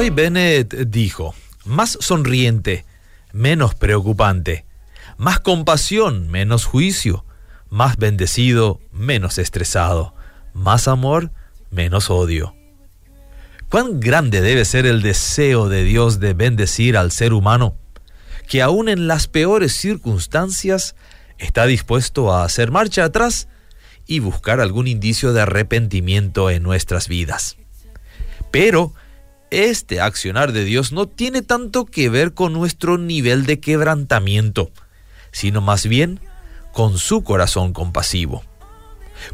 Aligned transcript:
Roy 0.00 0.08
Bennett 0.08 0.72
dijo, 0.86 1.34
más 1.66 1.98
sonriente, 2.00 2.86
menos 3.34 3.74
preocupante, 3.74 4.64
más 5.18 5.40
compasión, 5.40 6.30
menos 6.30 6.64
juicio, 6.64 7.26
más 7.68 7.98
bendecido, 7.98 8.80
menos 8.92 9.36
estresado, 9.36 10.14
más 10.54 10.88
amor, 10.88 11.32
menos 11.70 12.08
odio. 12.08 12.54
¿Cuán 13.68 14.00
grande 14.00 14.40
debe 14.40 14.64
ser 14.64 14.86
el 14.86 15.02
deseo 15.02 15.68
de 15.68 15.84
Dios 15.84 16.18
de 16.18 16.32
bendecir 16.32 16.96
al 16.96 17.12
ser 17.12 17.34
humano, 17.34 17.76
que 18.48 18.62
aún 18.62 18.88
en 18.88 19.06
las 19.06 19.28
peores 19.28 19.74
circunstancias 19.74 20.96
está 21.36 21.66
dispuesto 21.66 22.32
a 22.32 22.44
hacer 22.44 22.70
marcha 22.70 23.04
atrás 23.04 23.48
y 24.06 24.20
buscar 24.20 24.60
algún 24.60 24.86
indicio 24.86 25.34
de 25.34 25.42
arrepentimiento 25.42 26.48
en 26.48 26.62
nuestras 26.62 27.06
vidas? 27.06 27.58
Pero 28.50 28.94
este 29.50 30.00
accionar 30.00 30.52
de 30.52 30.64
Dios 30.64 30.92
no 30.92 31.06
tiene 31.06 31.42
tanto 31.42 31.84
que 31.84 32.08
ver 32.08 32.34
con 32.34 32.52
nuestro 32.52 32.98
nivel 32.98 33.46
de 33.46 33.60
quebrantamiento, 33.60 34.70
sino 35.32 35.60
más 35.60 35.86
bien 35.86 36.20
con 36.72 36.98
su 36.98 37.22
corazón 37.22 37.72
compasivo. 37.72 38.44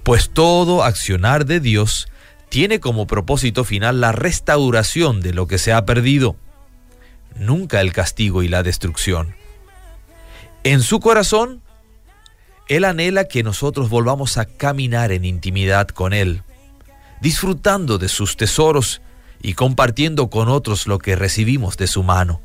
Pues 0.02 0.30
todo 0.30 0.82
accionar 0.82 1.46
de 1.46 1.60
Dios 1.60 2.08
tiene 2.48 2.80
como 2.80 3.06
propósito 3.06 3.64
final 3.64 4.00
la 4.00 4.12
restauración 4.12 5.20
de 5.20 5.34
lo 5.34 5.46
que 5.46 5.58
se 5.58 5.72
ha 5.72 5.84
perdido, 5.84 6.36
nunca 7.34 7.80
el 7.80 7.92
castigo 7.92 8.42
y 8.42 8.48
la 8.48 8.62
destrucción. 8.62 9.34
En 10.64 10.80
su 10.80 11.00
corazón, 11.00 11.62
Él 12.68 12.84
anhela 12.84 13.24
que 13.24 13.42
nosotros 13.42 13.90
volvamos 13.90 14.38
a 14.38 14.46
caminar 14.46 15.12
en 15.12 15.24
intimidad 15.24 15.88
con 15.88 16.12
Él, 16.12 16.42
disfrutando 17.20 17.98
de 17.98 18.08
sus 18.08 18.36
tesoros 18.36 19.00
y 19.42 19.54
compartiendo 19.54 20.28
con 20.30 20.48
otros 20.48 20.86
lo 20.86 20.98
que 20.98 21.16
recibimos 21.16 21.76
de 21.76 21.86
su 21.86 22.02
mano. 22.02 22.40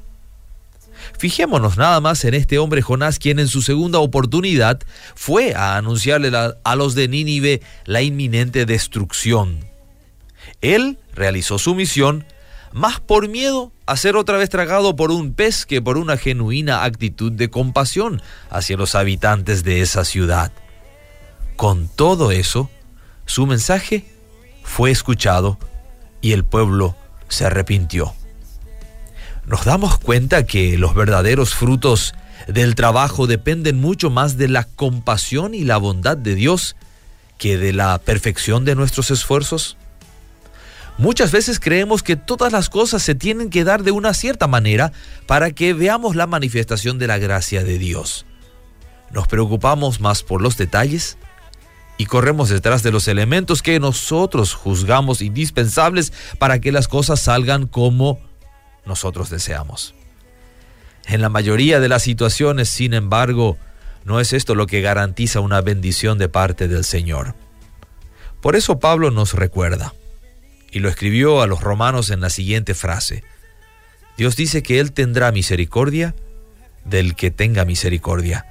Fijémonos 1.18 1.78
nada 1.78 2.00
más 2.00 2.24
en 2.26 2.34
este 2.34 2.60
hombre 2.60 2.82
Jonás, 2.82 3.20
quien 3.20 3.40
en 3.40 3.48
su 3.48 3.62
segunda 3.62 4.00
oportunidad 4.00 4.80
fue 5.16 5.54
a 5.56 5.78
anunciarle 5.78 6.32
a 6.64 6.76
los 6.76 6.96
de 6.96 7.08
Nínive 7.08 7.62
la 7.86 8.02
inminente 8.02 8.66
destrucción. 8.66 9.66
Él 10.62 11.00
realizó 11.14 11.58
su 11.58 11.76
misión 11.76 12.26
más 12.72 13.00
por 13.00 13.28
miedo 13.28 13.72
a 13.86 13.98
ser 13.98 14.16
otra 14.16 14.38
vez 14.38 14.50
tragado 14.50 14.96
por 14.96 15.12
un 15.12 15.34
pez 15.34 15.66
que 15.66 15.82
por 15.82 15.98
una 15.98 16.18
genuina 16.18 16.84
actitud 16.84 17.32
de 17.32 17.50
compasión 17.50 18.22
hacia 18.50 18.78
los 18.78 18.96
habitantes 18.96 19.64
de 19.64 19.82
esa 19.82 20.06
ciudad. 20.06 20.52
Con 21.56 21.88
todo 21.88 22.32
eso, 22.32 22.70
su 23.26 23.46
mensaje 23.46 24.06
fue 24.64 24.92
escuchado 24.92 25.60
y 26.22 26.34
el 26.34 26.46
pueblo 26.46 26.96
se 27.28 27.46
arrepintió. 27.46 28.14
Nos 29.46 29.66
damos 29.66 29.98
cuenta 29.98 30.46
que 30.46 30.78
los 30.78 30.94
verdaderos 30.94 31.54
frutos 31.54 32.14
del 32.48 32.76
trabajo 32.76 33.28
dependen 33.28 33.80
mucho 33.80 34.10
más 34.10 34.38
de 34.38 34.48
la 34.48 34.64
compasión 34.64 35.54
y 35.54 35.64
la 35.64 35.78
bondad 35.78 36.18
de 36.18 36.36
Dios 36.36 36.76
que 37.38 37.58
de 37.58 37.74
la 37.74 37.98
perfección 37.98 38.66
de 38.66 38.76
nuestros 38.76 39.10
esfuerzos. 39.10 39.78
Muchas 40.98 41.32
veces 41.32 41.60
creemos 41.60 42.04
que 42.04 42.16
todas 42.16 42.52
las 42.52 42.70
cosas 42.70 43.02
se 43.02 43.16
tienen 43.16 43.50
que 43.50 43.64
dar 43.64 43.82
de 43.82 43.92
una 43.92 44.14
cierta 44.14 44.48
manera 44.48 44.92
para 45.26 45.52
que 45.52 45.74
veamos 45.74 46.16
la 46.16 46.28
manifestación 46.28 47.00
de 47.00 47.08
la 47.08 47.18
gracia 47.18 47.64
de 47.64 47.80
Dios. 47.80 48.26
Nos 49.12 49.28
preocupamos 49.28 50.00
más 50.00 50.22
por 50.22 50.42
los 50.42 50.58
detalles 50.58 51.18
y 52.02 52.08
corremos 52.08 52.50
detrás 52.50 52.82
de 52.82 52.92
los 52.92 53.08
elementos 53.08 53.62
que 53.62 53.80
nosotros 53.80 54.56
juzgamos 54.56 55.22
indispensables 55.22 56.12
para 56.40 56.58
que 56.58 56.72
las 56.72 56.88
cosas 56.88 57.20
salgan 57.20 57.68
como 57.68 58.20
nosotros 58.88 59.30
deseamos. 59.30 59.94
En 61.06 61.22
la 61.22 61.30
mayoría 61.30 61.80
de 61.80 61.90
las 61.90 62.02
situaciones, 62.02 62.70
sin 62.70 62.96
embargo, 62.96 63.60
no 64.04 64.20
es 64.20 64.34
esto 64.34 64.56
lo 64.56 64.66
que 64.66 64.82
garantiza 64.82 65.42
una 65.42 65.62
bendición 65.62 66.18
de 66.18 66.28
parte 66.28 66.68
del 66.68 66.86
Señor. 66.86 67.36
Por 68.42 68.56
eso 68.56 68.80
Pablo 68.80 69.12
nos 69.12 69.36
recuerda, 69.36 69.94
y 70.72 70.80
lo 70.80 70.90
escribió 70.90 71.44
a 71.44 71.46
los 71.46 71.62
romanos 71.62 72.10
en 72.10 72.20
la 72.20 72.32
siguiente 72.32 72.74
frase. 72.74 73.24
Dios 74.18 74.36
dice 74.36 74.64
que 74.64 74.80
Él 74.80 74.92
tendrá 74.92 75.32
misericordia 75.32 76.16
del 76.84 77.14
que 77.14 77.30
tenga 77.30 77.64
misericordia. 77.64 78.51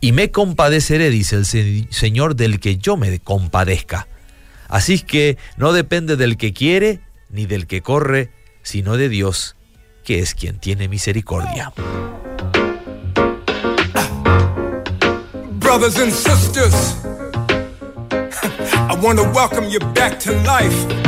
Y 0.00 0.12
me 0.12 0.30
compadeceré, 0.30 1.10
dice 1.10 1.36
el 1.36 1.46
Señor, 1.90 2.36
del 2.36 2.60
que 2.60 2.76
yo 2.76 2.96
me 2.96 3.18
compadezca. 3.20 4.06
Así 4.68 5.00
que 5.00 5.38
no 5.56 5.72
depende 5.72 6.16
del 6.16 6.36
que 6.36 6.52
quiere 6.52 7.00
ni 7.30 7.46
del 7.46 7.66
que 7.66 7.80
corre, 7.80 8.30
sino 8.62 8.96
de 8.96 9.08
Dios, 9.08 9.56
que 10.04 10.20
es 10.20 10.34
quien 10.34 10.58
tiene 10.58 10.88
misericordia. 10.88 11.72
Brothers 15.58 15.98
and 15.98 16.12
sisters, 16.12 16.96
I 18.12 18.94
want 19.02 19.18
to 19.18 19.30
welcome 19.34 19.68
you 19.70 19.80
back 19.94 20.18
to 20.20 20.32
life. 20.42 21.04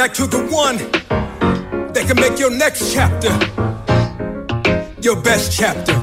back 0.00 0.14
to 0.14 0.26
the 0.26 0.38
one 0.46 0.78
that 1.92 2.04
can 2.06 2.16
make 2.16 2.38
your 2.38 2.50
next 2.50 2.94
chapter 2.94 3.28
your 5.02 5.20
best 5.20 5.52
chapter. 5.52 5.99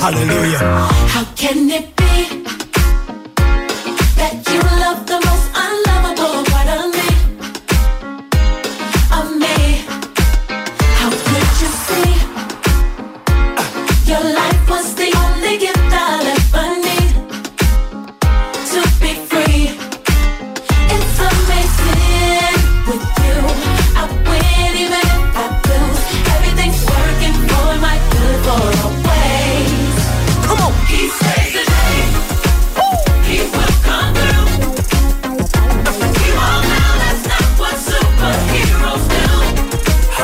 Hallelujah. 0.00 0.58
How 1.08 1.24
can 1.34 1.70
it 1.70 1.95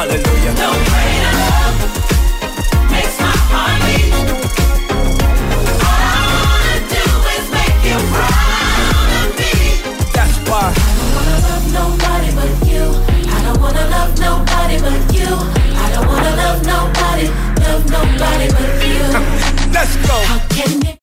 Hallelujah. 0.03 0.32